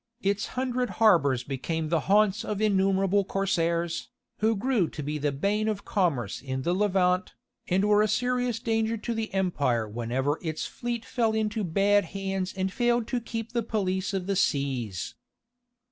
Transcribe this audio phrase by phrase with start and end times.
[0.23, 5.67] Its hundred harbours became the haunts of innumerable Corsairs, who grew to be the bane
[5.67, 7.35] of commerce in the Levant,
[7.67, 12.51] and were a serious danger to the empire whenever its fleet fell into bad hands
[12.51, 15.13] and failed to keep the police of the seas.